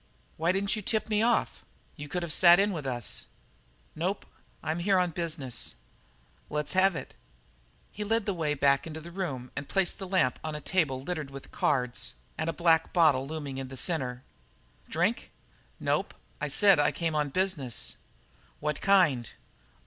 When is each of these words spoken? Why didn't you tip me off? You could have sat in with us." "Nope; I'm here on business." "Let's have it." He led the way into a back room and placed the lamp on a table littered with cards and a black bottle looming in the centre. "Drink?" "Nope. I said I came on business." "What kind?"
Why 0.35 0.51
didn't 0.51 0.75
you 0.75 0.81
tip 0.81 1.09
me 1.09 1.21
off? 1.21 1.63
You 1.95 2.07
could 2.07 2.23
have 2.23 2.33
sat 2.33 2.59
in 2.59 2.71
with 2.71 2.87
us." 2.87 3.27
"Nope; 3.93 4.25
I'm 4.63 4.79
here 4.79 4.97
on 4.97 5.11
business." 5.11 5.75
"Let's 6.49 6.73
have 6.73 6.95
it." 6.95 7.13
He 7.91 8.03
led 8.03 8.25
the 8.25 8.33
way 8.33 8.51
into 8.53 8.59
a 8.99 9.03
back 9.03 9.13
room 9.13 9.51
and 9.55 9.69
placed 9.69 9.99
the 9.99 10.07
lamp 10.07 10.39
on 10.43 10.55
a 10.55 10.59
table 10.59 11.03
littered 11.03 11.29
with 11.29 11.51
cards 11.51 12.15
and 12.35 12.49
a 12.49 12.51
black 12.51 12.93
bottle 12.93 13.27
looming 13.27 13.59
in 13.59 13.67
the 13.67 13.77
centre. 13.77 14.23
"Drink?" 14.89 15.29
"Nope. 15.79 16.15
I 16.41 16.47
said 16.47 16.79
I 16.79 16.91
came 16.91 17.13
on 17.13 17.29
business." 17.29 17.95
"What 18.59 18.81
kind?" 18.81 19.29